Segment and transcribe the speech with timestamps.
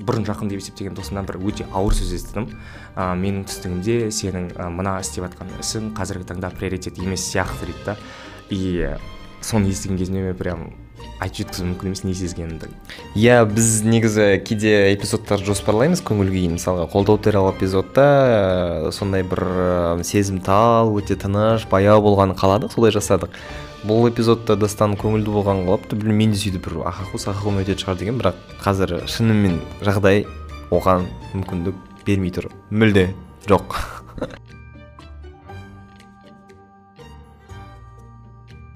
[0.00, 2.48] бұрын жақын деп есептеген досымнан бір өте ауыр сөз естідім.
[2.96, 7.84] Ә, менің түсінігімде сенің ә, мына істеп жатқан ісің қазіргі таңда приоритет емес сияқты дейді
[7.86, 7.96] да.
[8.50, 8.88] И
[9.44, 10.66] соны естіген кезімде мен прям
[11.20, 12.70] айтып жеткізу мүмкін емес не сезгенімді.
[13.14, 20.94] Иә біз негізі кейде эпизодтар жоспарлаймыз көңіл күйін мысалға қолдау туралы эпизодта сондай бір сезімтал
[20.96, 23.30] өте тыныш баяу болғанын қаладық солай жасадық.
[23.84, 27.98] Бұл эпизодта дастан көңілді болған қалапты білмеймін мен де сөйтіп бір ахаху сахаху өтетін шығар
[28.00, 30.24] деген бірақ қазір шынымен жағдай
[30.72, 31.76] оған мүмкіндік
[32.06, 32.48] бермей тұр.
[32.72, 33.10] Мүлде
[33.44, 33.76] жоқ.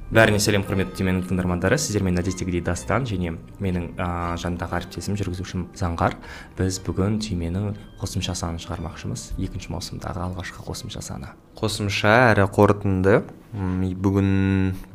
[0.08, 1.76] Бәріне сәлем құрметті түйменің тыңдармандары.
[1.80, 4.06] Сіздермен әдеттегідей дастан және менің ә,
[4.40, 6.16] жанымдағы әріптесім жүргізушім заңғар.
[6.56, 9.26] Біз бүгін түйменің қосымша санын шығармақшымыз.
[9.36, 11.34] Екінші маусымдағы алғашқы қосымша саны.
[11.60, 13.20] Қосымша әрі қорытынды.
[13.52, 14.32] Бүгін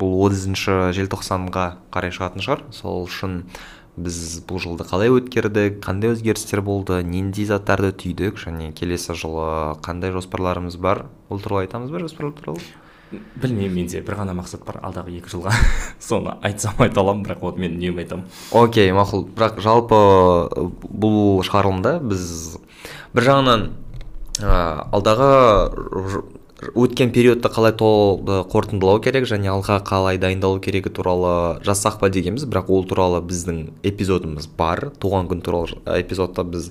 [0.02, 2.66] бұл отызыншы желтоқсанға қарай шығатын шығар.
[2.74, 3.44] Сол үшін
[3.94, 10.10] біз бұл жылды қалай өткердік қандай өзгерістер болды нендей заттарды түйдік және келесі жылы қандай
[10.10, 11.06] жоспарларымыз бар?
[11.30, 12.64] Ол туралы айтамыз ба жоспарлар туралы?
[13.40, 15.54] Білмеймін менде бір ғана мақсат бар алдағы екі жылға.
[16.08, 18.28] Соны айтсам айта аламын бірақ оны мен үнемі айтамын.
[18.52, 19.26] Окей мақұл.
[19.34, 19.98] Бірақ жалпы
[20.84, 22.24] бұл шығарылымда біз
[23.14, 23.66] бір жағынан
[24.40, 24.56] ә,
[24.94, 25.30] алдағы
[26.72, 32.46] өткен периодты қалай қорытындылау керек және алға қалай дайындалу керегі туралы жазсақ па дегенбіз.
[32.48, 34.88] Бірақ ол туралы біздің эпизодымыз бар.
[35.02, 36.70] Туған күн туралы эпизодта біз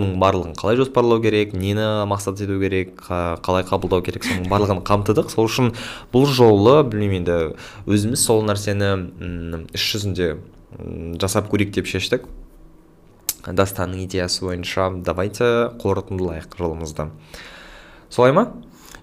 [0.00, 5.30] бұның барлығын қалай жоспарлау керек нені мақсат ету керек қалай қабылдау керек соның барлығын қамтыдық.
[5.32, 5.72] Сол үшін
[6.12, 7.38] бұл жолы білмеймін енді
[7.86, 8.90] өзіміз сол нәрсені
[9.76, 10.34] іс жүзінде
[11.22, 12.26] жасап көрейік деп шештік.
[13.46, 15.48] Дастанның идеясы бойынша давайте
[15.82, 17.08] қорытындылайық жылымызды
[18.10, 18.52] солай ма?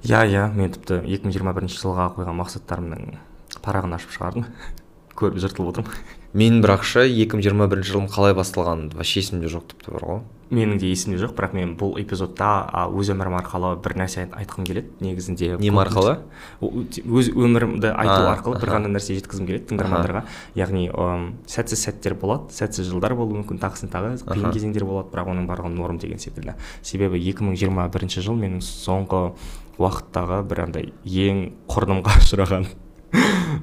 [0.04, 3.18] Иә иә мен тіпті 2021 жылға қойған мақсаттарымның
[3.66, 4.48] парағын ашып шығардым.
[5.20, 6.19] Көріп жыртылып отырмын.
[6.34, 10.20] Мен бірақшы 2021 жылым қалай басталғаны вообще есімде жоқ тіпті бар ғой.
[10.54, 14.90] Менің де есімде жоқ бірақ мен бұл эпизодта өз өмірім арқылы бір нәрсе айтқым келеді.
[15.02, 16.18] Негізінде не арқылы?
[16.62, 20.24] Өз өмірімді айту арқылы бір ғана нәрсе жеткізгім келеді тыңдармандарға.
[20.58, 21.08] Яғни ә,
[21.50, 25.74] сәтсіз сәттер болады сәтсіз жылдар болуы мүмкін тағысын тағы қиын кезеңдер болады бірақ оның барлығы
[25.78, 26.58] норм деген секілді.
[26.82, 29.34] Себебі 2021 жыл менің соңғы
[29.78, 32.70] уақыттағы бір андай ең құрдымға ұшыраған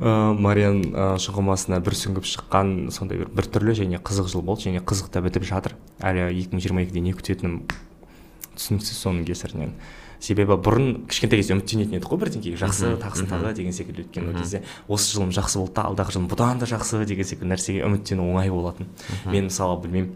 [0.00, 5.10] ә, мариан ә, бір сүңгіп шыққан сондай бір біртүрлі және қызық жыл болды және қызық
[5.12, 5.76] та бітіп жатыр.
[6.00, 7.62] Әлі 2022-де не күтетінім
[8.56, 9.72] түсініксіз соның кесірінен.
[10.20, 12.56] Себебі бұрын кішкентай кезде үміттенетін едік қой бірдеңеге.
[12.60, 14.62] Жақсы тағысын тағы деген секілді өйткені ол кезде.
[14.88, 18.48] Осы жылым жақсы болды да алдағы жылым бұдан да жақсы деген секілді нәрсеге үміттену оңай
[18.50, 18.88] болатын.
[19.28, 20.14] Мен мысалы білмеймін.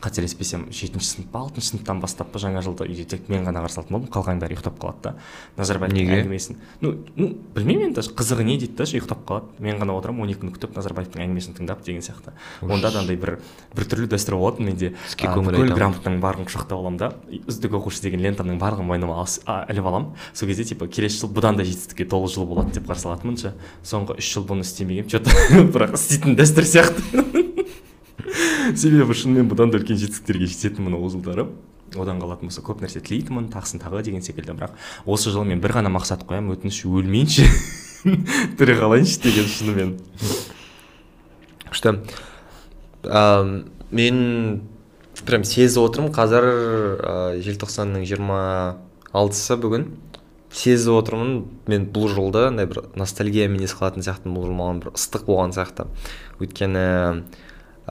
[0.00, 3.80] Қателеспесем жетінші сынып па алтыншы сыныптан бастап па жаңа жылды үйде тек мен ғана қарсы
[3.80, 5.14] алатын болдым қалғанның бәрі ұйықтап қалады да.
[5.58, 6.58] Назарбаевтың әңгімесін.
[6.80, 9.52] Ну ну білмеймін енді қызығы не дейді да ұйықтап қалады.
[9.60, 12.32] Мен ғана отырамын он екі күн күтіп назарбаевтың әңгімесін тыңдап деген сияқты.
[12.64, 13.38] Онда да андай бір
[13.76, 14.94] біртүрлі дәстүр болатын менде.
[15.20, 17.12] Бүкіл грамотаның барлығын құшақтап аламын да.
[17.50, 19.20] Үздік оқушы деген лентамның барлығын мойныма
[19.70, 23.08] іліп аламын сол кезде типа келесі жыл бұдан да жетістікке толы жыл болады деп қарсы
[23.08, 23.52] алатынмын ше
[23.86, 25.34] соңғы үш жыл бұны істемегенмін че то
[25.74, 27.50] бірақ істейтін дәстүр сияқты.
[28.76, 31.48] Себебі шынымен бұдан да үлкен жетістіктерге жететінмін ол жылдары
[31.98, 34.54] одан қалатын болса көп нәрсе тілейтінмін тағысын тағы деген секілді.
[34.54, 34.76] Бірақ
[35.10, 37.46] осы жылы мен бір ғана мақсат қоямын өтініш өлмейінші.
[38.60, 39.96] Тірі қалайыншы деген шынымен.
[41.70, 41.96] Күшті.
[43.90, 44.20] Мен
[45.26, 46.14] прям сезіп отырмын.
[46.14, 48.40] Қазір ә, желтоқсанның жиырма
[49.10, 49.90] алтысы бүгін.
[50.54, 51.44] Сезіп отырмын.
[51.70, 54.38] Мен бұл жылды андай бір ностальгиямен еске алатын сияқтымын.
[54.38, 55.90] Бұл жыл маған бір ыстық болған сияқты.
[56.40, 56.86] Өйткені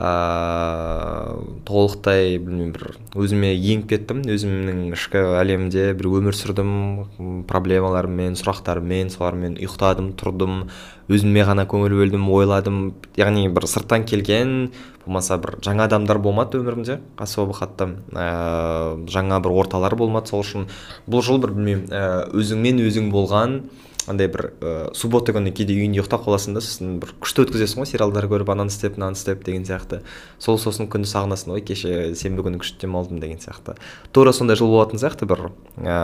[0.00, 4.22] ыыы толықтай білмеймін бір өзіме еніп кеттім.
[4.24, 10.64] Өзімнің ішкі әлемде бір өмір сүрдім проблемаларыммен сұрақтарыммен солармен ұйықтадым тұрдым.
[11.12, 12.80] Өзіме ғана көңіл бөлдім ойладым.
[13.20, 14.70] Яғни бір сырттан келген
[15.04, 17.92] болмаса бір жаңа адамдар болмады өмірімде особо қатты.
[18.16, 20.70] Ә, жаңа бір орталар болмады сол үшін.
[21.10, 21.92] Бұл жыл бір білмеймін
[22.40, 23.60] өзіңмен өзің болған
[24.10, 27.90] андай бір ә, суббота күні кейде үйіңде ұйықтап қаласың да сосын бір күшті өткізесің ғой
[27.90, 30.02] сериалдар көріп ананы істеп мынаны істеп деген сияқты.
[30.42, 33.78] Сол сосын күнді сағынасың ой кеше сенбі күні күшті демалдым деген сияқты.
[34.12, 35.48] Тура сондай жыл болатын сияқты бір
[35.78, 35.96] ә,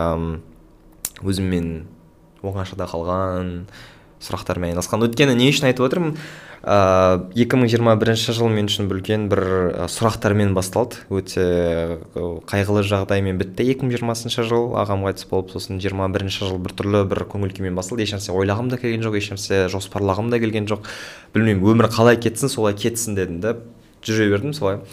[1.21, 1.71] өзіммен
[2.41, 3.55] оңашада қалған
[4.23, 5.03] сұрақтармен айналысқан.
[5.05, 6.15] Өйткені не үшін айтып отырмын?
[6.17, 9.41] ыыы екі мың жиырма бірінші жыл мен үшін үлкен бір
[9.87, 10.99] сұрақтармен басталды.
[11.07, 11.45] Өте
[12.13, 14.73] қайғылы жағдаймен бітті екі мың жиырмасыншы жыл.
[14.75, 18.81] Ағам қайтыс болып сосын жиырма бірінші жыл біртүрлі бір көңіл күймен басталды ешнәрсе ойлағым да
[18.81, 20.83] келген жоқ ешнәрсе жоспарлағым да келген жоқ.
[21.37, 23.55] Білмеймін өмір қалай кетсін солай кетсін дедім да
[24.03, 24.83] жүре бердім солай.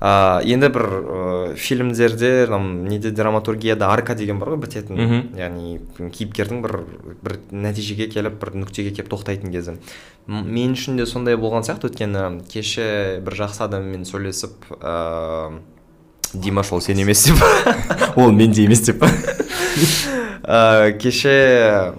[0.00, 5.30] Ә, енді бір ә, фильмдерде неде драматургияда арка деген бар ғой бітетін.
[5.38, 5.78] Яғни
[6.12, 6.76] кейіпкердің бір
[7.22, 9.78] бір нәтижеге келіп бір нүктеге келіп тоқтайтын кезі.
[10.26, 11.88] Мен үшін де сондай болған сияқты.
[11.90, 15.58] Өйткені кеше бір жақсы адаммен сөйлесіп ә,
[16.34, 17.42] димаш ол сен емес деп.
[18.16, 19.00] Ол менде емес деп.
[19.00, 21.94] Па кеше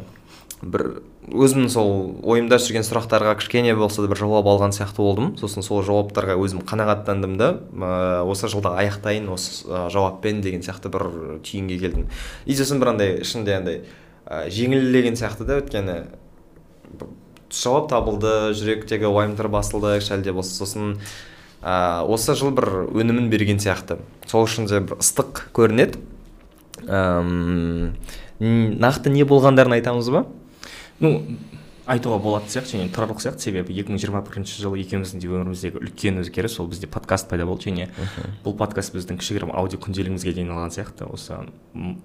[0.62, 1.90] бір өзімнің сол
[2.24, 5.34] ойымда жүрген сұрақтарға кішкене болса да бір жауап алған сияқты болдым.
[5.40, 11.04] Сосын сол жауаптарға өзім қанағаттандым да ә, осы жылда аяқтайын осы жауаппен деген сияқты бір
[11.44, 12.08] түйінге келдім.
[12.46, 13.82] И сосын бір андай ішінде андай
[14.28, 15.98] жеңілдеген сияқты да өйткені
[17.52, 20.96] жауап табылды жүректегі уайымдар басылды әлде болса сосын
[21.60, 24.00] ә, осы жыл бір өнімін берген сияқты.
[24.32, 26.00] Сол үшін де бір ыстық көрінеді.
[28.38, 30.28] Нақты не болғандарын айтамыз ба?
[31.00, 31.14] Ну
[31.88, 36.68] айтуға болатын сияқты және тұрарлық сияқты себебі 2021 жылы екеуміздің де өміріміздегі үлкен өзгеріс ол
[36.68, 37.88] бізде подкаст пайда болды және
[38.44, 41.08] бұл подкаст біздің кішігірім аудио күнделігімізге дейін алған сияқты.
[41.08, 41.40] Осы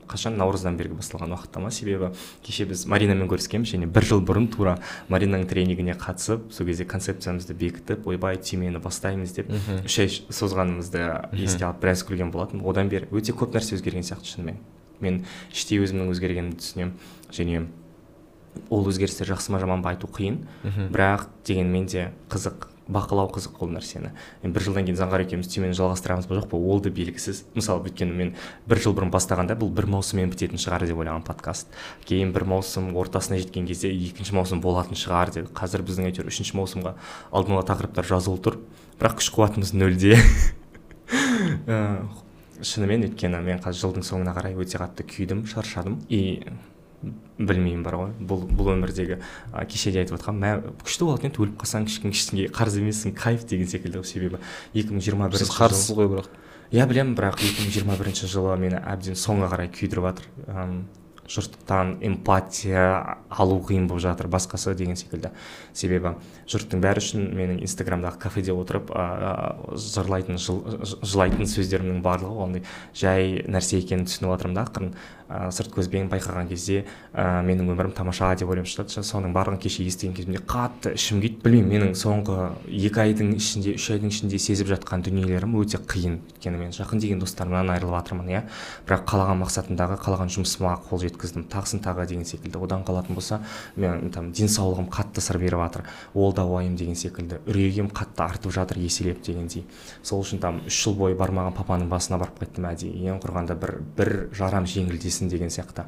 [0.06, 2.12] қашан наурыздан бергі басталған уақытта ма себебі
[2.46, 4.76] кеше біз маринамен көріскенбіз және бір жыл бұрын тура
[5.10, 9.50] маринаның тренингіне қатысып сол кезде концепциямызды бекітіп ойбай түймені бастаймыз деп
[9.82, 11.08] үш ай созғанымызды
[11.42, 12.62] еске алып біраз күлген болатын.
[12.62, 14.62] Одан бері өте көп нәрсе өзгерген сияқты шынымен.
[15.02, 16.92] Мен іштей өзімнің өзгергенімді түсінемін
[17.34, 17.64] және
[18.70, 20.43] ол өзгерістер жақсы ма жаман ба айту қиын.
[20.93, 24.10] Бірақ дегенмен де қызық бақылау қызық ол нәрсені.
[24.43, 26.56] Бір жылдан кейін заңғар екеуміз түймені жалғастырамыз ба жоқ па?
[26.58, 27.44] Ол да белгісіз.
[27.54, 28.32] Мысалы өйткені мен
[28.66, 31.70] бір жыл бұрын бастағанда бұл бір маусыммен бітетін шығар деп ойлаған подкаст.
[32.08, 35.52] Кейін бір маусым ортасына жеткен кезде екінші маусым болатын шығар деді.
[35.55, 36.96] Қазір біздің әйтеуір үшінші маусымға
[37.31, 38.58] алдын ала тақырыптар жазылып тұр.
[38.98, 40.19] Бірақ күш қуатымыз нөлде.
[42.62, 45.98] Шынымен өйткені мен қазір жылдың соңына қарай өте қатты күйдім шаршадым.
[46.08, 46.43] И
[47.38, 48.12] білмеймін бар ғой.
[48.20, 52.19] Бұл бұл өмірдегі ә, кеше де айтып отқанмын мә күшті болатын еді өліп қалсаң ешкімге
[52.19, 54.43] ештеңеге қарыз емессің кайф деген секілді ғой себебі.
[54.75, 56.32] екі мың жиырма бірінші сіз қарызсыз ғой бірақ.
[56.72, 60.28] Иә білемін бірақ екі мың жиырма бірінші жылы мені әбден соңға қарай күйдіріп жатыр
[61.32, 65.31] жұрттан эмпатия алу қиын болып жатыр басқасы деген секілді.
[65.72, 66.16] Себебі
[66.50, 70.60] жұрттың бәрі үшін менің инстаграмдағы кафеде отырып ә, жырлайтын жыл,
[71.00, 72.64] жылайтын сөздерімнің барлығы ондай
[72.98, 74.94] жай нәрсе екенін түсініп жатырмын да ақырын.
[75.32, 76.84] Ә, сырт көзбен байқаған кезде
[77.14, 81.40] ә, менің өмірім тамаша деп ойлап жатады соның барлығын кеше естіген кезімде қатты ішім күйді.
[81.43, 82.37] Білмеймін менің соңғы
[82.69, 87.23] екі айдың ішінде үш айдың ішінде сезіп жатқан дүниелерім өте қиын өйткені мен жақын деген
[87.23, 88.43] достарымнан айырылып жатырмын иә.
[88.87, 91.46] Бірақ қалаған мақсатымдағы қалаған жұмысыма қол жеткіздім.
[91.52, 92.61] Тағысын тағы деген секілді.
[92.62, 93.40] Одан қалатын болса
[93.76, 95.87] мен там денсаулығым қатты сыр беріп жатыр.
[96.14, 97.40] Ол да уайым деген секілді.
[97.46, 99.67] Үрейім қатты артып жатыр еселеп дегендей.
[100.02, 103.06] Сол үшін там үш жыл бойы бармаған папаның басына барып қайттым әдейі.
[103.12, 105.84] Ең құрғанда бір бір жарам жеңілдесін деген сияқты.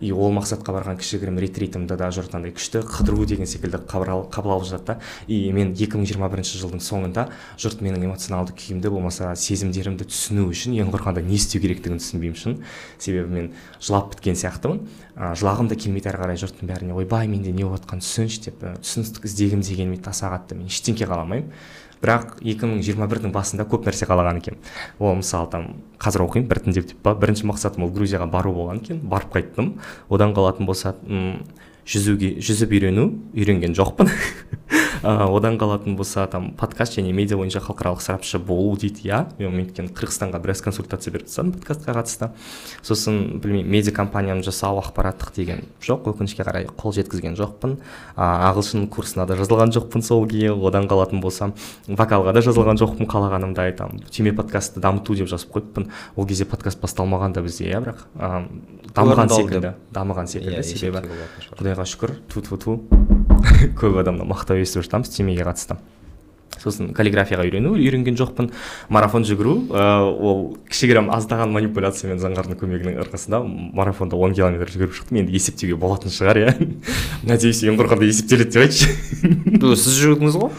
[0.00, 4.66] И ол мақсатқа барған кішігірім ретритімді да жұрт андай күшті қыдыру деген секілді қабыл алып
[4.68, 10.76] жатады да и мен 2021 жылдың соңында жұрт менің эмоционалды күйімді болмаса сезімдерімді түсіну үшін
[10.76, 12.58] ең құрғанда не істеу керектігін түсінбеймін шын
[12.98, 13.50] себебі мен
[13.80, 14.84] жылап біткен сияқтымын.
[15.16, 18.64] Ә, жылағым да келмейді әрі қарай жұрттың бәріне ойбай менде не болып жатқанын түсінші деп
[18.84, 21.48] түсіністік іздегім де келмейді аса қатты мен ештеңке қаламаймын
[22.06, 24.60] бірақ 2021-дің басында көп нәрсе қалаған екен.
[25.02, 25.68] Ол мысалы там
[25.98, 29.74] қазір оқимын біртіндеп деп па бірінші мақсатым ол грузияға бару болған екен барып қайттым.
[30.08, 30.94] Одан қалатын болса
[31.86, 34.10] жүзуге жүзіп үйрену үйренген жоқпын.
[35.02, 39.24] одан қалатын болса там подкаст және медиа бойынша халықаралық сарапшы болу дейді иә?
[39.38, 42.30] Мен өйткені қырғызстанға біраз консультация беріп тастадым подкастқа қатысты.
[42.82, 47.78] Сосын білмеймін медиа компанияны жасау ақпараттық деген жоқ өкінішке қарай қол жеткізген жоқпын.
[48.16, 50.54] А, ағылшын курсына да жазылған жоқпын сол күйі.
[50.56, 51.54] Одан қалатын болсам
[51.88, 55.90] вокалға да жазылған жоқпын қалағанымдай там түйме подкастты дамыту деп жазып қойыппын.
[56.16, 58.06] Ол кезде подкаст басталмаған да бізде иә бірақ
[58.96, 61.02] дамыған секілді дамыған секілді иә, себебі
[61.58, 62.76] құдайға шүкір ту ту ту
[63.76, 65.78] көп адамнан мақтау естіп жатамыз темеге қатысты
[66.62, 68.50] сосын каллиграфияға үйрену үйренген жоқпын.
[68.92, 73.42] Марафон жүгіру ә, ол кішігірім аздаған манипуляциямен заңғардың көмегінің арқасында
[73.76, 75.20] марафонда он километр жүгіріп шықтым.
[75.22, 76.56] Енді есептеуге болатын шығар иә.
[77.28, 79.76] Надеюсь ең құрғанда есептеледі деп айтшы.
[79.84, 80.50] Сіз жүрдіңіз ғой?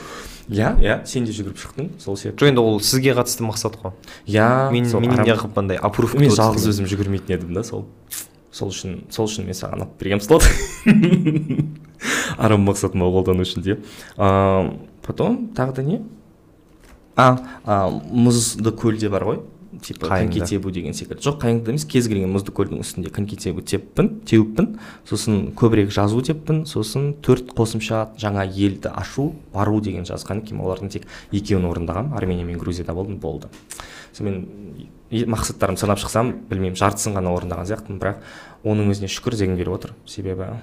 [0.48, 2.46] Иә иә сен де жүгіріп шықтың сол себепті.
[2.46, 3.98] Жоқ енді ол сізге қатысты мақсат қой.
[4.29, 7.84] Иә мен мен неғып андай аппрув мен жалғыз өзім жүгірмейтін едім да сол.
[8.55, 10.48] Сол үшін сол үшін мен саған алып бергенмін слот
[12.38, 13.77] арам мақсатыма қолдану үшін де
[15.06, 16.01] потом тағы да не?
[17.15, 19.39] А, а мұзды көл де бар ғой.
[19.82, 21.22] Типа коньки тебу деген секілді.
[21.22, 24.77] Жоқ қайыңды емес кез келген мұзды көлдің үстінде коньки тебу теппін теуіппін.
[25.06, 30.94] Сосын көбірек жазу деппін сосын төрт қосымша жаңа елді ашу бару деген жазған екенмін олардың
[30.96, 33.51] тек екеуін орындағанмын армения мен грузияда болдым болды.
[34.17, 34.48] Сонымен
[35.12, 38.24] мақсаттарымды санап шықсам білмеймін жартысын ғана орындаған сияқтымын бірақ
[38.63, 39.94] оның өзіне шүкір дегім келіп отыр.
[40.06, 40.56] Себебі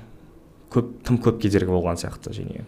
[0.75, 2.65] көп тым көп кедергі болған сияқты және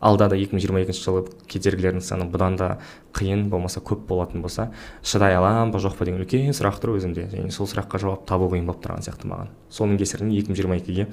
[0.00, 2.68] алда да екі мың жиырма екінші жылы кедергілердің саны бұдан да
[3.16, 4.68] қиын болмаса көп болатын болса
[5.02, 7.26] шыдай аламын ба жоқ па деген үлкен сұрақ тұр өзімде.
[7.32, 9.50] Және сол сұраққа жауап табу қиын болып тұрған сияқты маған.
[9.70, 11.08] Соның кесірінен екі мың жиырма екіге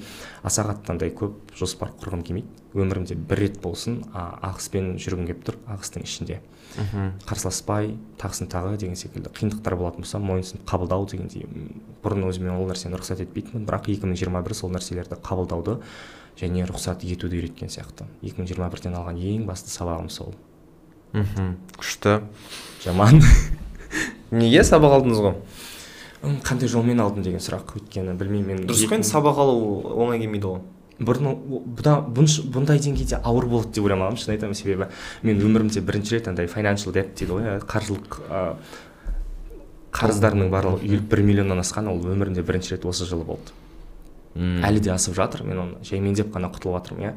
[0.46, 2.48] аса қатты андай көп жоспар құрғым келмейді.
[2.76, 6.40] Өмірімде бір рет болсын ағыспен жүргім келіп тұр ағыстың ішінде.
[6.76, 7.14] Мхм.
[7.24, 11.46] Қарсыласпай тағысын тағы деген секілді қиындықтар болатын болса мойынсұнып қабылдау дегендей
[12.04, 13.64] бұрын өзіме ол нәрсені рұқсат етпейтінмін.
[13.64, 15.78] Бірақ екі мың жиырма бір сол нәрселерді қабылдауды
[16.36, 18.04] және рұқсат етуді үйреткен сияқты.
[18.22, 20.34] екі мың жиырма бірден алған ең басты сабағым сол.
[21.12, 22.20] Мхм күшті.
[22.84, 23.22] Жаман.
[24.30, 25.36] Неге сабақ алдыңыз ғой?
[26.44, 27.76] Қандай жолмен алдым деген сұрақ.
[27.80, 29.56] Өйткені білмеймін мен дұрыс қой енді сабақ алу
[29.96, 30.64] оңай келмейді ғой.
[30.96, 31.36] Бұрын
[32.52, 34.56] бұндай деңгейде ауыр болады деп ойламағанмын шын айтамын.
[34.56, 34.88] Себебі
[35.22, 38.18] мен өмірімде бірінші рет андай financial debt дейді ғой қаржылық
[39.96, 43.52] қарыздарымның барлығы үйіліп бір миллионнан асқан ол өмірімде бірінші рет осы жылы болды.
[44.36, 45.44] Әлі де асып жатыр.
[45.48, 47.12] Мен оны жаймендеп қана құтылып жатырмын иә.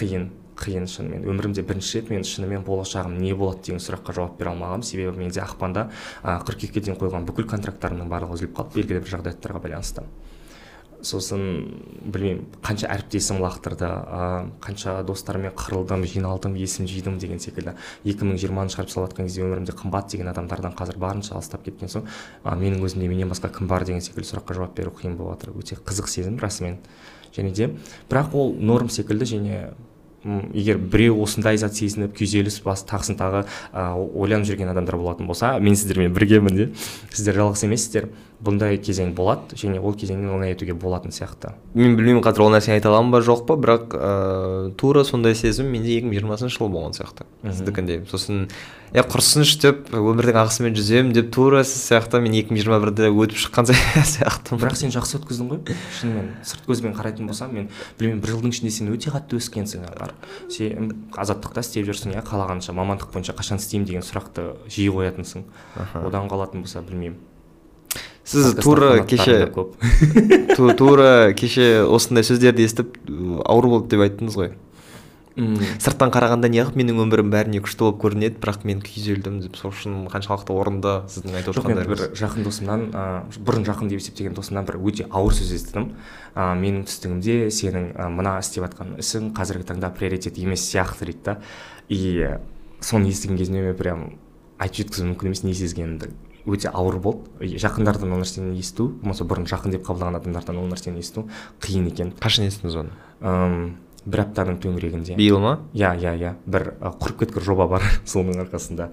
[0.00, 0.30] Қиын
[0.60, 4.84] қиын шынымен өмірімде бірінші рет мен шынымен болашағым не болады деген сұраққа жауап бере алмағанмын.
[4.84, 5.88] Себебі менде ақпанда
[6.22, 10.04] қыркүйекке дейін қойған бүкіл контракттарымның барлығы үзіліп қалды белгілі бір жағдаяттарға байланысты.
[11.06, 11.42] Сосын
[12.04, 17.76] білмеймін қанша әріптесім лақтырды ә, қанша достарыммен қырылдым жиналдым есім жидым деген секілді.
[18.04, 21.92] Екі мың жиырманы шығарып салып жатқан кезде өмірімде қымбат деген адамдардан қазір барынша алыстап кеткен
[21.92, 22.08] соң
[22.44, 25.56] ә, менің өзімде менен басқа кім бар деген секілді сұраққа жауап беру қиын болып жатыр
[25.56, 26.80] өте қызық сезім расымен.
[27.36, 27.70] Және де
[28.10, 29.70] бірақ ол норм секілді және
[30.52, 35.54] егер біреу осындай зат сезініп күйзеліс бас тағысын тағы ә, ойланып жүрген адамдар болатын болса
[35.62, 36.66] мен сіздермен біргемін де.
[37.08, 38.10] Сіздер жалғыз емессіздер.
[38.44, 41.52] Бұндай кезең болады және ол кезеңнен оңай өтуге болатын сияқты.
[41.74, 45.68] Мен білмеймін қазір ол нәрсені айта аламын ба жоқ па бірақ ыыы тура сондай сезім
[45.72, 47.26] менде екі мың жиырмасыншы жылы болған сияқты.
[47.44, 48.02] Сіздікіндей.
[48.10, 48.46] Сосын
[48.90, 53.12] е құрсыншы деп өмірдің ағысымен жүземін деп тура сіз сияқты мен екі мың жиырма бірді
[53.12, 53.70] өтіп шыққан
[54.14, 54.62] сияқтымын.
[54.64, 55.76] Бірақ сен жақсы өткіздің ғой.
[56.00, 57.68] Шынымен сырт көзбен қарайтын болсам мен
[58.00, 59.86] білмеймін бір жылдың ішінде сен өте қатты өскенсің
[60.50, 65.46] сен азаттықта істеп жүрсің иә қалағанша мамандық бойынша қашан істеймін деген сұрақты жиі қоятынсың.
[66.02, 67.18] Одан қалатын болса білмеймін.
[68.30, 69.50] Сіз тура кеше
[70.78, 72.98] тура кеше осындай сөздерді естіп
[73.44, 74.52] ауыр болды деп айттыңыз ғой.
[75.80, 80.04] Сырттан қарағанда неғып менің өмірім бәріне күшті болып көрінеді бірақ мен күйзелдім деп сол үшін
[80.12, 82.02] қаншалықты орынды сіздің айтып отырғандарыңыз.
[82.02, 85.92] бір жақын досымнан ыыы бұрын жақын деп есептеген досымнан бір өте ауыр сөз естідім.
[86.34, 91.38] Ыыы менің түстігімде сенің мына істеп жатқан ісің қазіргі таңда приоритет емес сияқты дейді да.
[91.88, 92.36] И
[92.80, 94.10] соны естіген кезімде мен прям
[94.58, 96.10] айтып жеткізу мүмкін емес не сезгенімді
[96.50, 97.30] өте ауыр болды.
[97.40, 101.26] Жақындардан ол нәрсені есту болмаса бұрын жақын деп қабылдаған адамдардан ол нәрсені есту
[101.62, 102.12] қиын екен.
[102.20, 103.76] Қашан естідіңіз оны?
[104.06, 105.16] Бір аптаның төңірегінде.
[105.18, 105.58] Биыл ма?
[105.76, 106.34] Иә иә иә.
[106.46, 108.90] Бір құрып кеткен жоба бар соның арқасында.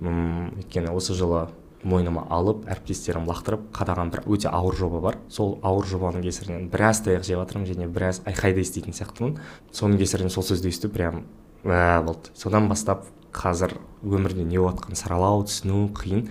[0.00, 1.48] Мм өйткені осы жылы
[1.86, 5.18] мойныма алып әріптестерім лақтырып қадаған бір өте ауыр жоба бар.
[5.32, 9.38] Сол ауыр жобаның кесірінен біраз таяқ жеп жатырмын және біраз айқайды еститін сияқтымын.
[9.72, 11.24] Соның кесірінен сол сөзді есту прям
[11.64, 12.34] уә болды.
[12.34, 16.26] Содан бастап қазір өмірде не болып жатқанын саралау түсіну қиын.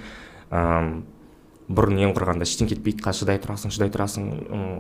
[0.49, 1.01] Ыыы
[1.69, 4.29] бұрын ең құрғанда іштен кетпейді қазір шыдай тұрасың шыдай тұрасың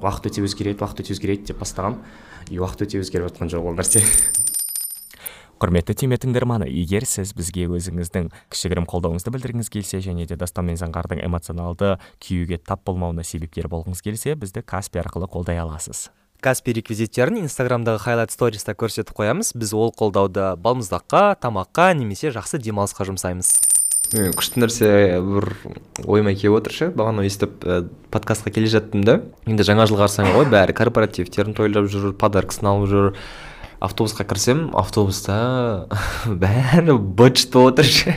[0.01, 2.01] уақыт өте өзгереді уақыт өте өзгереді деп бастағанмын
[2.49, 4.01] и уақыт өте өзгеріп жатқан жоқ ол нәрсе.
[5.59, 10.79] Құрметті түйме тыңдарманы егер сіз бізге өзіңіздің кішігірім қолдауыңызды білдіргіңіз келсе және де дастан мен
[10.79, 16.07] заңғардың эмоционалды күйюге тап болмауына себепкер болғыңыз келсе бізді каспи арқылы қолдай аласыз.
[16.39, 19.51] Каспи реквизиттерін инстаграмдағы хайлайт сториста көрсетіп қоямыз.
[19.59, 23.78] Біз ол қолдауды балмұздаққа тамаққа немесе жақсы демалысқа жұмсаймыз.
[24.09, 24.87] Күшті нәрсе
[25.21, 25.45] бір
[26.09, 29.19] ойыма келіп отыр ше бағана естіп ә, подкастқа келе жаттым да.
[29.45, 33.11] Енді жаңа жыл қарсаңы ғой бәрі корпоративтерін тойлап жүр подаркасын алып жүр.
[33.79, 35.87] Автобусқа кірсем автобуста
[36.25, 38.15] бәрі быт болып отыр ше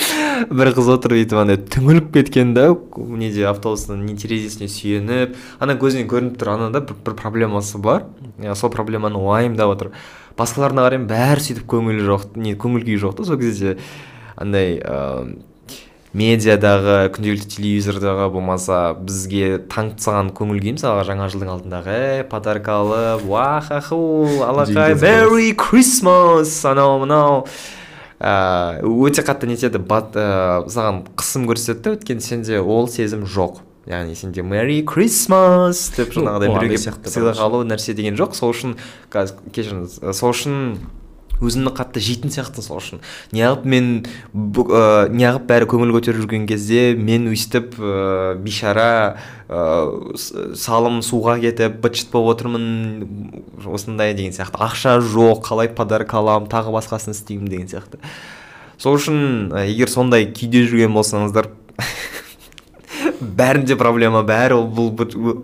[0.48, 2.70] бір қыз отыр өйтіп андай түңіліп кеткен да.
[2.96, 8.06] Неде автобустың не терезесіне сүйеніп ана көзінен көрініп тұр анада бір, бір проблемасы бар.
[8.38, 9.92] Иә сол проблеманы уайымдап отыр.
[10.38, 13.76] Басқаларына қараймын бәрі сөйтіп көңілі жоқ не көңіл күйі жоқ та сол кезде.
[14.42, 15.36] Андай ә,
[16.12, 23.24] медиадағы күнделікті телевизордағы болмаса бізге таңсаған көңіл күй мысалға жаңа жылдың алдындағы ей подарка алып
[23.30, 24.02] уахаху
[24.44, 27.46] алақай мерри крисмас анау мынау
[28.22, 33.62] ә, өте қатты нетеді бат ә, саған қысым көрсетеді да өйткені сенде ол сезім жоқ.
[33.90, 38.36] Яғни сенде мэри крисмас деп жаңағыдай біреуге сыйлық алу нәрсе деген жоқ.
[38.38, 38.76] Сол үшін
[39.10, 40.60] кешіріңіз сол үшін
[41.42, 43.02] өзімді қатты жейтін сияқты сол үшін.
[43.34, 43.88] Неғып мен
[44.32, 48.88] ә, неғып бәрі көңіл көтеріп жүрген кезде мен өйстіп ә, бейшара
[49.48, 49.62] ә,
[50.58, 53.08] салым суға кетіп быт шыт болып отырмын
[53.66, 54.60] осындай деген сияқты.
[54.62, 58.00] Ақша жоқ қалай подарка аламын тағы басқасын істеймін деген сияқты.
[58.78, 61.50] Сол үшін егер сондай күйде жүрген болсаңыздар
[63.38, 64.90] бәрінде проблема бәрі бұл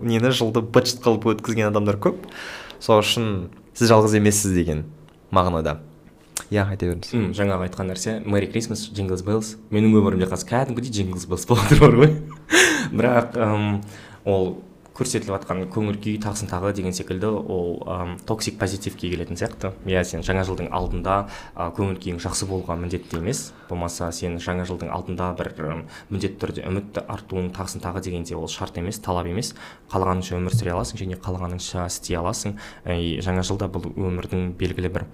[0.03, 2.25] нені жылды быт шыт қылып өткізген адамдар көп.
[2.83, 4.83] Сол үшін сіз жалғыз емессіз деген
[5.31, 5.77] мағынада.
[6.49, 11.27] Иә айта беріңіз жаңағы айтқан нәрсе мэри крисмас джинглс беллс менің өмірімде қазір кәдімгідей джинглс
[11.29, 12.15] беллс болып тұр ғой.
[12.97, 13.37] Бірақ
[14.25, 14.57] ол
[14.99, 19.71] көрсетіліп жатқан көңіл күй тағысын тағы деген секілді ол м токсик позитивке келетін сияқты.
[19.87, 21.21] Иә сен жаңа жылдың алдында
[21.55, 23.53] көңіл күйің жақсы болуға міндетті емес.
[23.69, 25.53] Болмаса сен жаңа жылдың алдында бір
[26.09, 29.53] міндетті түрде үміт артуың тағысын тағы дегенде ол шарт емес талап емес.
[29.93, 32.59] Қалағаныңша өмір сүре аласың және қалағаныңша істей аласың.
[32.91, 35.07] И жаңа жылда бұл өмірдің белгілі бір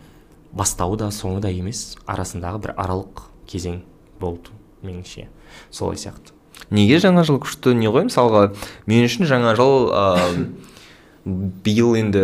[0.55, 3.81] бастауы да соңы да емес арасындағы бір аралық кезең
[4.19, 5.27] болды меніңше
[5.71, 6.33] солай сияқты.
[6.71, 8.47] Неге жаңа жыл күшті не ғой мысалға
[8.87, 10.47] мен үшін жаңа жыл ыыы
[11.25, 12.21] биыл енді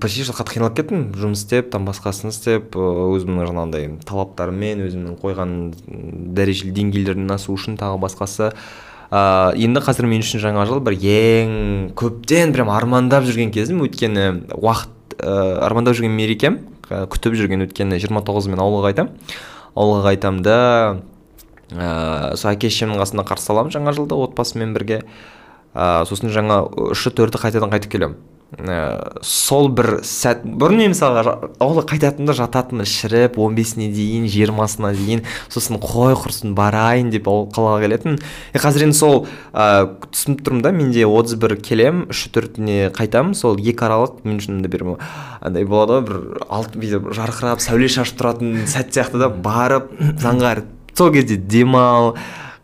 [0.00, 1.00] почти что қатты қиналып кеттім.
[1.18, 5.56] Жұмыс істеп там басқасын істеп өзімнің жаңағындай талаптарыммен өзімнің қойған
[6.36, 8.52] дәрежелі деңгейлерден асу үшін тағы басқасы.
[9.10, 13.82] Ә, енді қазір мен үшін жаңа жыл бір ең көптен прям армандап жүрген кезім.
[13.82, 16.58] Өйткені уақыт ә, армандап жүрген мерекем
[16.88, 19.12] күтіп жүрген жиырма тоғызы мен ауылға қайтамын
[19.76, 20.56] ауылға қайтамын да
[21.70, 25.02] ыыы сол әке шешемнің қасында қарсы аламын жаңа жылды отбасыммен бірге.
[25.74, 28.16] Ыыы сосын жаңа үші төрті қайтадан қайтып келемін.
[28.58, 34.90] Ә, сол бір сәт бұрын мен мысалға ауылға қайтатынымда жататынмын шіріп он бесіне дейін жиырмасына
[34.96, 38.18] дейін сосын қой құрсын барайын деп ауыл қалаға келетін.
[38.54, 39.16] Е қазір енді сол
[39.52, 44.42] ә, түсініп тұрмын да менде отыз бір келем үші төртіне қайтамын сол екі аралық мен
[44.42, 44.86] үшін бір
[45.40, 50.64] андай болады ғой бір алты бүйтіп жарқырап сәуле шашып тұратын сәт сияқты да барып заңғар
[50.96, 52.16] сол кезде демал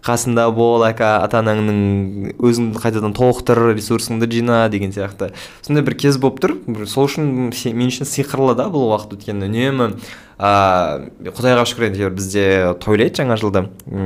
[0.06, 5.32] қасында бол әка ата анаңның өзіңді қайтадан толықтыр ресурсыңды жина деген сияқты.
[5.66, 6.54] Сондай бір кез болып тұр.
[6.86, 9.90] Сол үшін мен үшін сиқырлы да бұл уақыт өйткені үнемі
[10.36, 12.44] ыыы құдайға шүкір әйтеуір бізде
[12.84, 13.62] тойлайды жаңа жылды.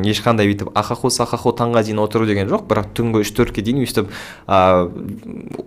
[0.07, 2.69] Ешқандай бүйтіп ахаху сахаху таңға дейін отыру деген жоқ.
[2.71, 4.13] Бірақ түнгі үш төртке дейін өйстіп
[4.47, 4.89] ыыы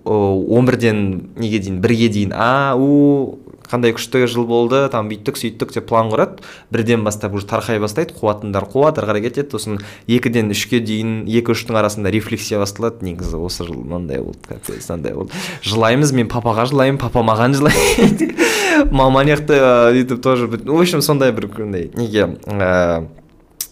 [0.07, 1.03] он бірден
[1.35, 2.31] неге дейін бірге дейін.
[2.31, 3.39] А у
[3.74, 6.44] қандай күшті жыл болды там бүйттік сөйттік деп план құрады.
[6.72, 9.58] Бірден бастап уже тарқай бастайды қуатындар қуат ары қарай кетеді.
[9.58, 13.01] Сосын екіден үшке дейін екі үштің арасында рефлексия басталады.
[13.08, 15.42] Негізі осы жыл мынандай болды капец мынандай болды.
[15.65, 18.30] Жылаймыз мен папаға жылаймын папа маған жылайды.
[18.92, 23.10] Мама жақта өйтіп тоже в общем сондай бір андай неге ыыы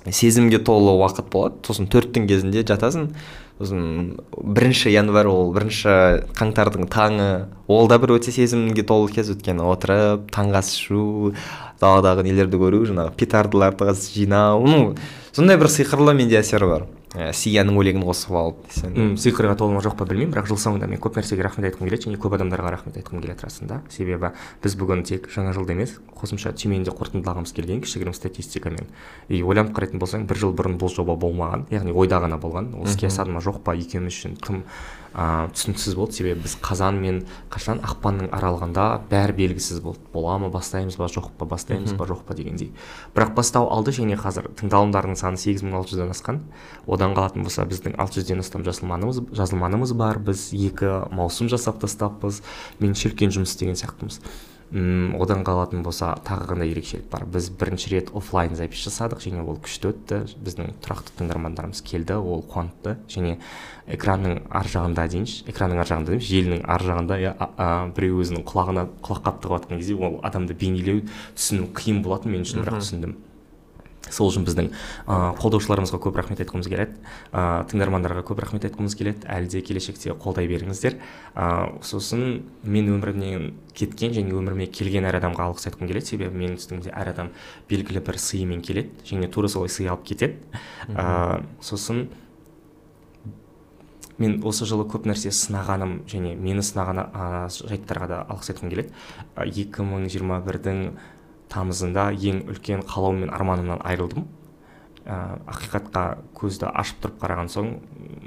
[0.10, 1.62] сезімге толы уақыт болады.
[1.68, 3.12] Сосын төрттің кезінде жатасың.
[3.62, 5.94] Сосын бірінші январь ол бірінші
[6.38, 7.30] қаңтардың таңы.
[7.72, 9.64] Ол да бір өте сезімге толы кез өйткені.
[9.72, 11.34] Отырып таңғы ас ішу
[11.82, 14.66] даладағы нелерді көру жаңағы петардыларды жинау.
[14.66, 14.82] Ну
[15.32, 16.90] сондай бір сиқырлы менде әсері бар.
[17.16, 20.88] Ә, сияның өлеңін қосып алып десең сиқырға толы ма жоқ па білмеймін бірақ жыл соңында
[20.92, 23.82] мен көп нәрсеге рахмет айтқым келеді және көп адамдарға рахмет айтқым келеді расында.
[23.92, 24.32] Себебі
[24.64, 28.88] біз бүгін тек жаңа жылды емес қосымша түймені қорытындылағымыз келген кішігірім статистикамен.
[29.28, 32.88] И ойланып қарайтын болсаң бір жыл бұрын бұл жоба болмаған яғни ойда ғана болған ол
[32.88, 34.64] іске асады ма жоқ па екеуміз үшін тым
[35.14, 36.18] ә, түсініксіз болды.
[36.18, 37.22] Себебі біз қазан мен
[37.52, 42.24] қашан ақпанның аралығында бәрі белгісіз болды бола ма бастаймыз ба жоқ па бастаймыз ба жоқ
[42.28, 42.72] па дегендей.
[43.16, 46.42] Бірақ бастау алды және қазір тыңдалымдардың саны сегіз мың алты жүзден асқан.
[46.88, 50.20] Одан қалатын болса біздің алты жүзден астам жазылманымыз жазылманымыз бар.
[50.20, 52.42] Біз екі маусым жасап тастаппыз.
[52.80, 54.22] Меніңше үлкен жұмыс істеген сияқтымыз.
[54.72, 57.26] М одан қалатын болса тағы қандай ерекшелік бар?
[57.26, 60.20] Біз бірінші рет офлайн запись жасадық және ол күшті өтті.
[60.42, 62.96] Біздің тұрақты тыңдармандарымыз келді ол қуантты.
[63.12, 63.38] Және
[63.92, 67.34] экранның ар жағында дейінші экранның ар жағында деймін желінің ар жағында иә
[67.98, 71.04] біреу өзінің құлағына құлаққап тығып жатқан кезде ол адамды бейнелеу
[71.36, 73.18] түсіну қиын болатын мен үшін бірақ түсіндім.
[74.12, 74.70] Сол үшін біздің
[75.08, 76.98] ә, қолдаушыларымызға көп рахмет айтқымыз келеді.
[77.32, 79.26] Ә, тыңдармандарға көп рахмет айтқымыз келеді.
[79.32, 80.98] Әлі де келешекте қолдай беріңіздер.
[81.36, 81.50] Ә,
[81.86, 86.12] сосын мен өмірімнен кеткен және өміріме келген әр адамға алғыс айтқым келеді.
[86.14, 87.32] Себебі менің үстімде әр адам
[87.70, 90.42] белгілі бір сыйымен келеді және тура солай сый алып кетеді.
[90.92, 92.10] Ә, сосын
[94.22, 98.94] мен осы жылы көп нәрсе сынағаным және мені сынаған ә, жайттарға да алғыс айтқым келеді.
[99.48, 100.84] Екі мың жиырма бірдің
[101.52, 104.28] тамызында ең үлкен қалауым мен арманымнан айырылдым
[105.06, 105.18] ә,
[105.52, 106.04] ақиқатқа
[106.38, 107.72] көзді ашып тұрып қараған соң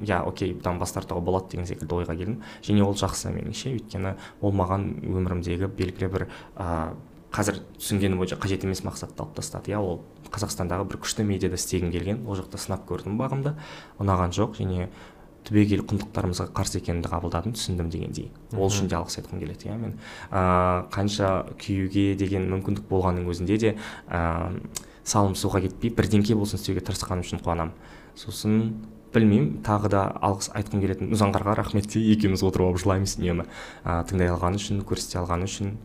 [0.04, 2.40] иә окей бұдан бас тартуға болады деген секілді ойға келдім.
[2.66, 6.94] Және ол жақсы меніңше өйткені ол маған өмірімдегі белгілі бір ә,
[7.34, 9.72] қазір түсінгенім бойынша қажет емес мақсатты алып тастады.
[9.72, 10.02] Иә ол
[10.34, 12.22] қазақстандағы бір күшті медиада істегім келген.
[12.26, 13.54] Ол жақта сынап көрдім бағымды.
[14.02, 14.58] Ұнаған жоқ.
[14.60, 14.88] Және
[15.44, 18.30] түбегейлі құндылықтарымызға қарсы екенімді қабылдадым түсіндім дегендей.
[18.56, 19.98] Ол үшін де алғыс айтқым келеді иә мен.
[20.30, 21.30] Ә, қанша
[21.60, 23.74] күюге деген мүмкіндік болғанның өзінде де
[24.08, 24.52] ә,
[25.04, 27.74] салым суға кетпей бірдеңке болсын істеуге тырысқаным үшін қуанамын
[28.16, 28.56] сосын
[29.14, 33.44] білмеймін тағы да алғыс айтқым келетін ұзаңғарға рахмет екеуміз отырып алып жылаймыз үнемі.
[33.84, 35.76] Ә, тыңдай алғаны үшін көрсете алғаны үшін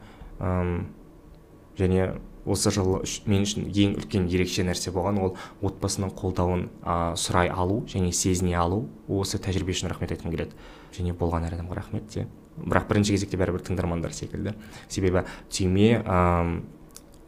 [1.80, 2.14] және
[2.46, 5.34] осы жылы мен үшін ең үлкен ерекше нәрсе болған ол
[5.66, 8.86] отбасының қолдауын ә, сұрай алу және сезіне алу.
[9.08, 10.56] Осы тәжірибе үшін рахмет айтқым келеді.
[10.96, 12.28] Және болған әр адамға рахмет те.
[12.60, 14.56] Бірақ бірінші кезекте бәрібір тыңдармандар секілді.
[14.88, 16.04] Себебі түйме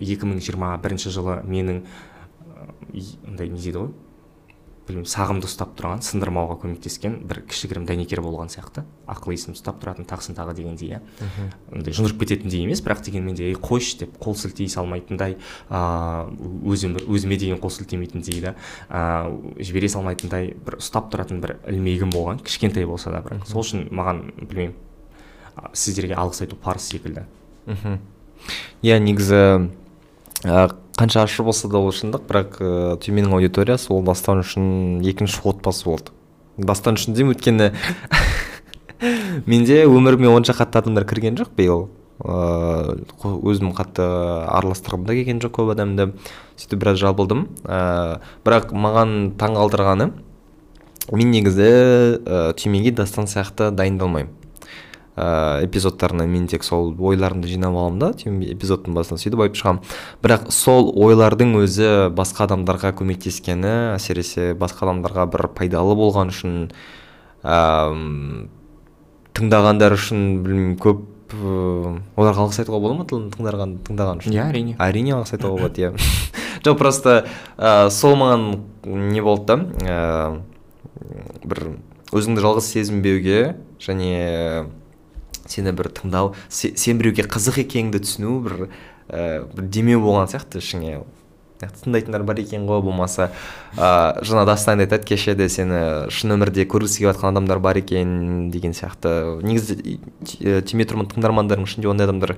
[0.01, 1.83] жиырма бірінші жылы менің
[3.27, 3.91] андай не дейді ғой?
[4.91, 8.83] Білмеймін сағымды ұстап тұрған сындырмауға көмектескен бір кішігірім дәнекер болған сияқты.
[9.09, 10.99] Ақыл есім ұстап тұратын тақсын тағы дегендей иә.
[11.71, 15.37] Андай жындырып кететіндей емес бірақ дегенмен де ей қойшы деп қол сілтей салмайтындай
[15.71, 18.55] ыыы өзім өзіме деген қол сілтемейтіндей да
[18.89, 23.87] ыыы жібере салмайтындай бір ұстап тұратын бір ілмегім болған кішкентай болса да бірақ сол үшін
[23.91, 24.75] маған білмеймін
[25.73, 27.25] сіздерге алғыс айту парыз секілді.
[27.65, 27.99] Мхм.
[28.81, 29.69] Иә негізі
[31.01, 35.87] қанша ащы болса да ол шындық бірақ ыыы түйменің аудиториясы ол дастан үшін екінші отбасы
[35.87, 36.13] болды.
[36.57, 37.71] Дастан үшін деймін өйткені
[39.49, 41.87] менде өміріме онша қатты адамдар кірген жоқ биыл.
[42.21, 43.01] Ыыы
[43.49, 46.11] өзім қатты араластырғым да келген жоқ көп адамды.
[46.61, 47.47] Сөйтіп біраз жабылдым.
[47.65, 50.11] Ыыы бірақ маған таң қалдырғаны
[51.11, 54.29] мен негізі ә, түймеге дастан сияқты дайындалмаймын.
[55.15, 59.81] Ә, эпизодтарына мен тек сол ойларымды жинап аламын да эпизодтың басынан сөйтіп айтып шығамын
[60.23, 66.57] бірақ сол ойлардың өзі басқа адамдарға көмектескені әсіресе басқа адамдарға бір пайдалы болған үшін
[67.43, 67.57] ә,
[69.35, 74.35] тыңдағандар үшін білмеймін көп оларға алғыс айтуға бола ма тыңдаған тыңдаған үшін?
[74.35, 74.75] Иә әрине.
[74.83, 75.91] Әрине алғыс айтуға болады иә.
[76.65, 77.13] Жоқ просто
[77.57, 78.49] ә, сол маған
[78.83, 80.41] не болды да ә,
[81.47, 81.63] бір
[82.11, 84.67] өзіңді жалғыз сезінбеуге және
[85.51, 88.55] сені бір тыңдау сен біреуге қызық екеніңді түсіну бір
[89.11, 91.01] ә, бір демеу болған сияқты ішіңе.
[91.61, 93.27] Тыңдайтындар бар екен ғой болмаса
[93.75, 98.49] ыыы жаңа дастан айтады кеше де сені шын өмірде көргісі келіп жатқан адамдар бар екен
[98.49, 99.37] деген сияқты.
[99.45, 99.77] Негізі
[100.65, 102.33] түйме тұрмын тыңдармандардың ішінде ондай адамдар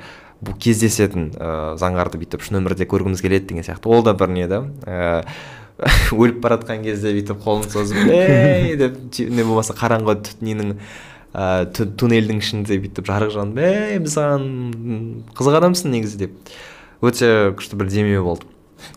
[0.60, 3.88] кездесетін ыыы заңғарды бүйтіп шын өмірде көргіміз келеді деген сияқты.
[3.88, 4.66] Ол да бір не да
[6.14, 10.76] өліп бара жатқан кезде бүйтіп қолын созып ей деп не болмаса қараңғы ненің
[11.34, 14.44] ыыы туннельдің ішінде бүйтіп жарық жанып ей біз саған
[15.34, 16.36] қызық адамсың негізі деп.
[17.02, 18.46] Өте күшті бір демеу болды.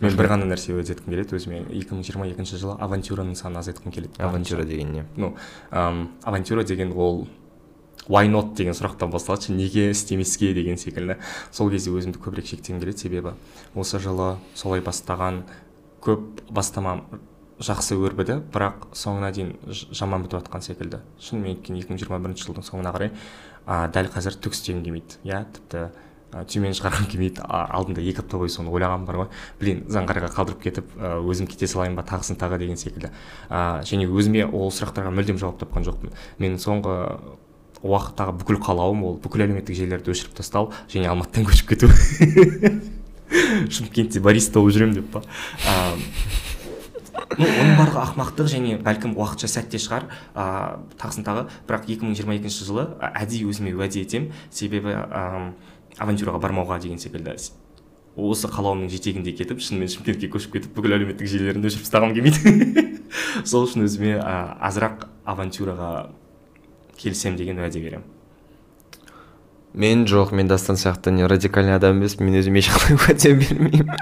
[0.03, 1.37] Мен бір ғана нәрсе өте келеді.
[1.39, 4.13] Өзіме екі мың жиырма екінші жылы авантюраның санын азайтқым келеді.
[4.19, 5.05] Авантюра деген не?
[5.17, 5.35] Ну
[5.71, 7.27] авантюра деген ол
[8.09, 8.55] why not?
[8.55, 9.55] деген сұрақтан басталады.
[9.55, 10.53] Неге істемеске?
[10.55, 11.17] деген секілді.
[11.51, 12.99] Сол кезде өзімді көбірек шектегім келеді.
[12.99, 13.35] Себебі
[13.75, 15.45] осы жылы солай бастаған
[16.05, 17.01] көп бастама
[17.63, 21.01] жақсы өрбіді бірақ соңына дейін жаман бітіп жатқан секілді.
[21.23, 23.13] Шынымен өйткені екі мың жиырма бірінші жылдың соңына қарай
[23.65, 25.17] ә, дәл қазір түк істегім келмейді.
[25.25, 25.87] Иә тіпті
[26.37, 27.47] ә, түймені шығарғым келмейді.
[27.49, 29.31] Алдында екі апта бойы соны ойлағаным бар ғой.
[29.61, 33.13] Блин заңғарға қалдырып кетіп өзім кете салайын ба тағысын тағы деген секілді.
[33.49, 36.13] Ә, және өзіме ол сұрақтарға мүлдем жауап тапқан жоқпын.
[36.43, 36.97] Менің соңғы
[37.87, 41.91] уақыттағы бүкіл қалауым ол бүкіл әлеуметтік желілерді өшіріп тастау және алматыдан көшіп кету.
[43.77, 45.23] Шымкентте бариста болып жүремін деп па?
[47.35, 50.07] Ну оның барлығы ақымақтық және бәлкім уақытша сәтте шығар.
[50.33, 55.53] Ыыы тағысын тағы бірақ 2022 жылы әдейі өзіме уәде етемін себебі ыыы
[55.99, 57.37] авантюраға бармауға деген секілді
[58.17, 62.87] осы қалауымның жетегінде кетіп шынымен шымкентке көшіп кетіп бүкіл әлеуметтік желілерімді өшіріп тастағым келмейді.
[63.51, 65.91] Сол үшін өзіме ә, азырақ авантюраға
[66.97, 68.16] келісемін деген уәде беремін
[69.77, 73.93] мен жоқ мен дастан сияқты не радикальный адам емеспін мен өзіме ешқандай уәде бермеймін.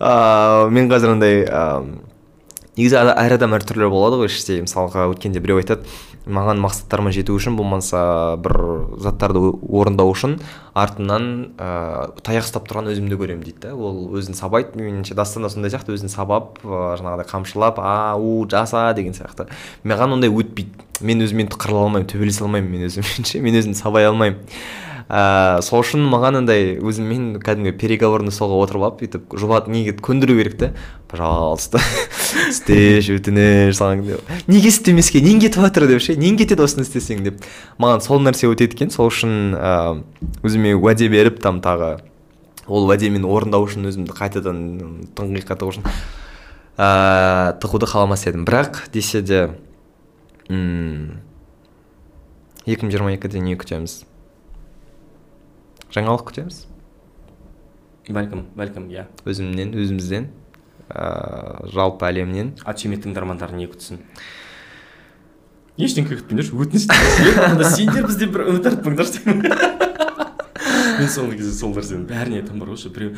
[0.00, 2.00] Ыыы мен қазір андай ыыы
[2.76, 4.58] негізі әр адам әртүрлі болады ғой іште.
[4.64, 5.84] Мысалға өткенде біреу айтады
[6.26, 8.56] маған мақсаттарыма жету үшін болмаса бір
[9.02, 10.38] заттарды орындау үшін
[10.76, 15.50] артымнан ыыы таяқ ұстап тұрған өзімді көремін дейді да ол өзін сабайды меніңше дастан да
[15.52, 19.46] сондай сияқты өзін сабап жаңағыдай қамшылап а у жаса деген сияқты.
[19.84, 20.84] Маған ондай өтпейді.
[21.06, 24.40] Мен өзіммен қырыла алмаймын төбелесе алмаймын мен өзіммен ше мен өзімді сабай алмаймын.
[25.08, 30.38] Ә, сол үшін маған андай өзіммен кәдімгі переговорный столға отырып алып бүйтіп жұбат неге көндіру
[30.40, 30.72] керек та
[31.10, 31.78] пожалуйста
[32.50, 34.02] істеші өтініш саған
[34.50, 36.16] неге істемеске нең кетіп жатыр деп ше?
[36.18, 37.44] Нең кетеді осыны істесең деп.
[37.82, 38.90] Маған сол нәрсе өтеді екен.
[38.94, 40.02] Сол үшін ә,
[40.46, 41.98] өзіме уәде беріп там тағы
[42.66, 44.58] ол уәдемені орындау үшін өзімді қайтадан
[45.18, 48.46] тұңғиыққа тығу үшін ә, тығуды қаламас едім.
[48.48, 49.46] Бірақ десе де
[52.66, 54.02] екі мың жиырма екіде не күтеміз?
[55.96, 56.64] Жаңалық күтеміз.
[58.06, 60.28] Бәлкім бәлкім иә өзімнен өзімізден.
[60.86, 62.54] Ыыы жалпы әлемнен.
[62.62, 64.02] А түйме тыңдармандары не күтсін?
[65.76, 66.86] Ештеңе күтпеңдерші өтініш
[67.74, 69.34] сендер бізден бір үміт артпаңдаршы
[70.96, 73.10] мен соңғы кезде сол нәрсені бәріне айтамын бар ғой біреу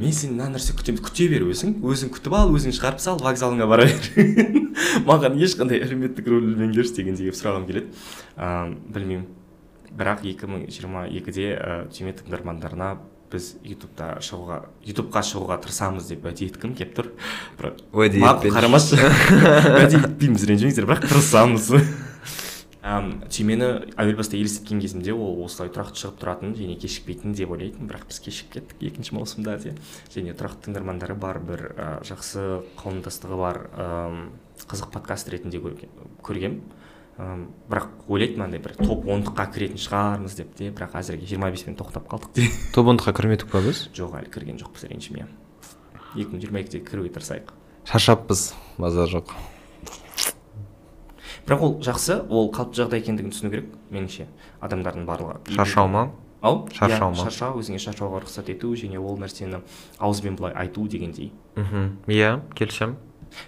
[0.00, 1.76] мен сен мына нәрсе күтемін күте бер өзің.
[1.84, 4.58] Өзің күтіп ал өзің шығарып сал вокзалыңа бара бер
[5.08, 7.92] маған ешқандай әлеуметтік рөл ілмеңдерші дегендей сұрағым келеді.
[8.34, 9.26] Ыыы білмеймін.
[9.94, 11.50] Бірақ екі мың жиырма екіде
[11.94, 12.94] түйме тыңдармандарына
[13.34, 17.10] біз ютубта шығуға ютубқа шығуға тырысамыз деп уәде еткім келіп тұр.
[17.58, 18.22] Бірақ уәде
[18.54, 18.98] қарамашы.
[19.78, 21.70] Уәде етпейміз ренжімеңіздер бірақ тырысамыз.
[22.84, 27.88] Түймені әуел баста елестеткен кезімде ол осылай тұрақты шығып тұратын және кешікпейтін деп ойлайтынмын.
[27.88, 29.72] Бірақ біз кешігіп кеттік екінші маусымда де.
[30.12, 32.44] Және тұрақты тыңдармандары бар бір ә, жақсы
[32.82, 33.88] қауымдастығы бар ә,
[34.68, 36.60] қызық подкаст ретінде көргем
[37.14, 42.08] бірақ ойлайтынмын андай бір топ ондыққа кіретін шығармыз деп те бірақ әзірге жиырма беспен тоқтап
[42.10, 42.48] қалдық те.
[42.74, 43.86] Топ ондыққа кірмедік па біз?
[43.94, 45.28] Жоқ әлі кірген жоқпыз ренжіме
[46.14, 47.52] екі мың жиырма екіде кіруге тырысайық.
[47.90, 49.32] Шаршаппыз базар жоқ.
[51.44, 54.28] Бірақ ол жақсы ол қалыпты жағдай екендігін түсіну керек меніңше.
[54.64, 55.40] Адамдардың барлығы.
[55.56, 56.04] Шаршау ма?
[56.40, 56.62] Ау?
[56.72, 57.26] Шаршау ма?
[57.26, 59.60] шаршау өзіңе шаршауға рұқсат ету және ол нәрсені
[59.98, 61.32] ауызбен былай айту дегендей.
[61.56, 61.98] Мхм.
[62.06, 62.96] Иә келісемін.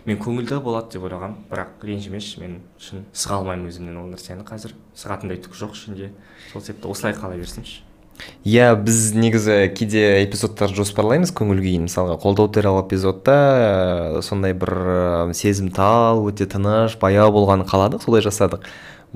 [0.07, 4.47] Мен көңілді болады деп ойлағанмын бірақ ренжімеші мен шын сыға алмаймын өзімнен ол нәрсені.
[4.47, 6.13] Қазір сығатындай түк жоқ ішінде.
[6.53, 7.83] Сол себепті осылай қала берсінші.
[8.49, 11.87] Иә біз негізі кейде эпизодтар жоспарлаймыз көңіл күйін.
[11.89, 18.25] Мысалға қолдау туралы эпизодта ә, сондай бір ә, сезімтал өте тыныш баяу болғанын қаладық солай
[18.25, 18.65] жасадық.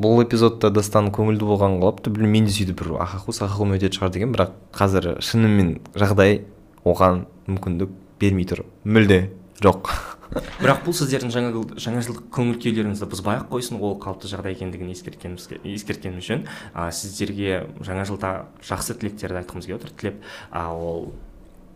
[0.00, 4.14] Бұл эпизодта дастан көңілді болған қалапты білмеймін мен де сөйтіп бір ахаху сахахум өтетін шығар
[4.14, 6.42] деген бірақ қазір шынымен жағдай
[6.84, 8.66] оған мүмкіндік бермей тұр.
[8.84, 9.30] Мүлде
[9.64, 9.92] жоқ.
[10.60, 14.92] бірақ бұл сіздердің жаңа, жаңа жылдық көңіл күйлеріңізді бұзбай ақ қойсын ол қалыпты жағдай екендігін
[14.94, 16.44] ескерткеніміз ескерткенім үшін.
[16.70, 18.30] Ә, сіздерге жаңа жылда
[18.66, 19.94] жақсы тілектерді айтқымыз келіп отыр.
[19.98, 20.20] Тілеп
[20.52, 21.10] ә, ол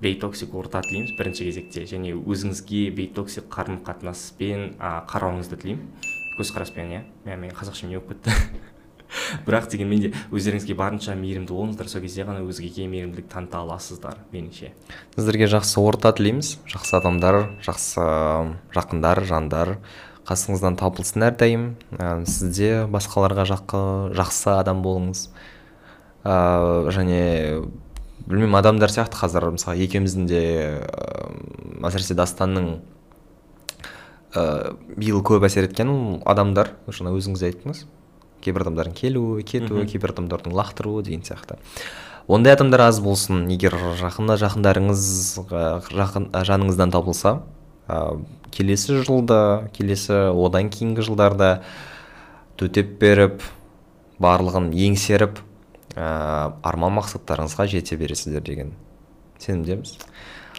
[0.05, 1.87] бейтоксик орта тілейміз бірінші кезекте.
[1.90, 5.90] Және өзіңізге бейтоксик қарым қатынаспен қарауыңызды тілеймін.
[6.38, 7.03] Көзқараспен иә.
[7.27, 8.38] Мен қазақшам не болып кетті?
[9.46, 11.90] бірақ дегенмен де өздеріңізге барынша мейірімді болыңыздар.
[11.90, 14.72] Сол кезде ғана өзгеге мейірімділік таныта аласыздар меніңше.
[15.16, 16.57] Сіздерге жақсы орта тілейміз.
[16.70, 18.09] Жақсы адамдар жақсы
[18.74, 19.77] жақындар жандар.
[20.24, 21.64] Қасыңыздан табылсын әрдайым.
[21.98, 23.81] Ә, сізде басқаларға жақы,
[24.16, 25.27] жақсы адам болыңыз.
[26.24, 27.20] Ә, және
[28.24, 30.40] білмеймін адамдар сияқты қазір мысалы екеуміздің де
[30.81, 31.29] ә,
[31.85, 32.79] әсіресе дастанның
[34.33, 36.72] ә, биыл көп әсер еткен адамдар.
[36.88, 37.85] Жаңа өзіңіз айттыңыз.
[38.42, 41.59] Кейбір адамдардың келуі кетуі кейбір адамдардың лақтыруы деген сияқты.
[42.27, 43.44] Ондай адамдар аз болсын.
[43.53, 45.03] Егер жақында жақындарыңыз
[45.92, 47.42] жақын жаныңыздан табылса
[47.87, 48.16] ә,
[48.51, 51.51] келесі жылда келесі одан кейінгі жылдарда
[52.57, 53.44] төтеп беріп
[54.23, 55.40] барлығын еңсеріп
[55.97, 58.73] ә, арман мақсаттарыңызға жете бересіздер деген
[59.38, 59.99] сенімдеміз.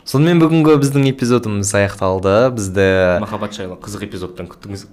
[0.05, 2.33] Сонымен бүгінгі біздің эпизодымыз аяқталды.
[2.53, 2.85] Бізді
[3.23, 4.83] махаббат жайлы қызық эпизодтан күттіңіз.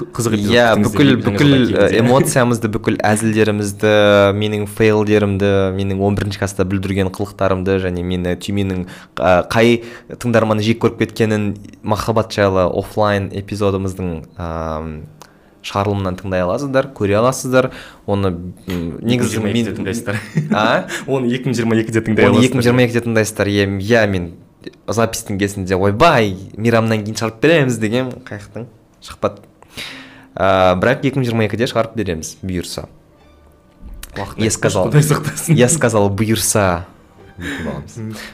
[0.00, 1.54] Қызық эпизод иә бүкіл бүкіл
[2.00, 3.92] эмоциямызды бүкіл әзілдерімізді
[4.36, 8.84] менің фейлдерімді менің он бірінші класста бүлдірген қылықтарымды және мені түйменің
[9.16, 9.80] қай
[10.12, 14.12] тыңдарманы жек көріп кеткенін махаббат жайлы офлайн эпизодымыздың
[15.64, 17.70] шығарылымынан тыңдай аласыздар көре аласыздар.
[18.08, 18.32] Оны
[18.68, 20.86] негізі мен а?
[21.06, 22.40] Оны екі мың жиырма екіде тыңдай аласыздар.
[22.40, 23.52] оны екі мың жиырма екіде тыңдайсыздар.
[23.52, 24.30] Иә мен
[24.86, 28.66] записьтің кезінде ойбай мейрамнан кейін шығарып береміз деген қаяқтың
[29.04, 29.44] шықпады
[30.34, 32.86] ә, бірақ екі мың жиырма екіде шығарып береміз бұйырса.
[34.36, 34.92] Я сказал
[35.48, 36.86] я сказал бұйырса.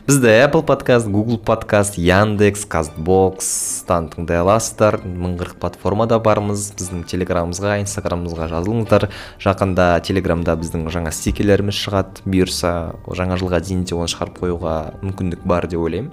[0.06, 6.72] Бізді apple подкаст google подкаст яндекс казтбокстан тыңдай аласыздар мың қырық платформада бармыз.
[6.78, 9.08] Біздің телеграмымызға инстаграмымызға жазылыңыздар.
[9.42, 12.26] Жақында телеграмда біздің жаңа стикерлеріміз шығады.
[12.26, 12.74] Бұйырса
[13.06, 16.12] жаңа жылға дейін де оны шығарып қоюға мүмкіндік бар деп ойлаймын.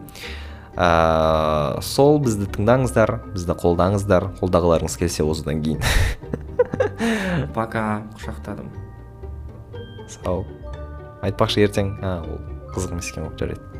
[0.77, 4.29] Ә, сол бізді тыңдаңыздар бізді қолдаңыздар.
[4.41, 5.81] Қолдағыларыңыз келсе осыдан кейін.
[7.57, 8.69] Пока құшақтадым.
[10.09, 10.45] Сау.
[11.23, 11.95] Айтпақшы ертең.
[12.01, 12.52] А, ол.
[12.73, 13.72] Қызық емес екен ғой жарайды